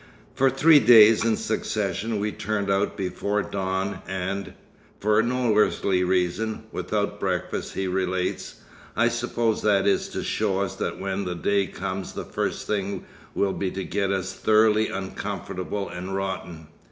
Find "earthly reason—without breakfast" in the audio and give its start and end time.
5.55-7.75